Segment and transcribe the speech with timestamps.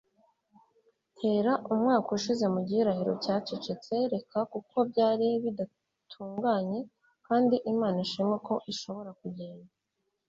[1.17, 3.93] tera umwaka ushize mu gihirahiro cyacecetse.
[4.13, 6.79] reka, kuko byari bidatunganye,
[7.27, 9.71] kandi imana ishimwe ko ishobora kugenda